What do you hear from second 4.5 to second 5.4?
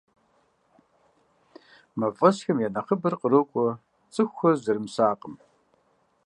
зэрымысакъым.